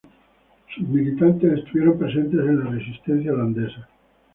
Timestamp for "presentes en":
1.99-2.59